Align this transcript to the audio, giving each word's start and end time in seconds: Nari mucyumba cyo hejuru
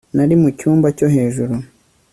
Nari 0.15 0.35
mucyumba 0.41 0.87
cyo 0.97 1.07
hejuru 1.15 1.53